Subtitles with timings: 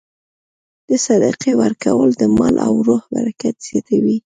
[0.87, 4.17] د صدقې ورکول د مال او روح برکت زیاتوي.